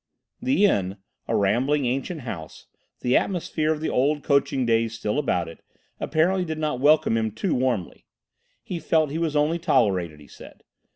[0.41, 0.97] The inn,
[1.27, 2.65] a rambling ancient house,
[3.01, 5.61] the atmosphere of the old coaching days still about it,
[5.99, 8.07] apparently did not welcome him too warmly.
[8.63, 10.63] He felt he was only tolerated, he said.